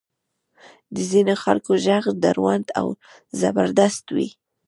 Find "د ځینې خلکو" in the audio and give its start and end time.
0.95-1.71